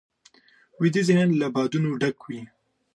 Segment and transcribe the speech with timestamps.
[0.81, 2.41] ویده ذهن له یادونو ډک وي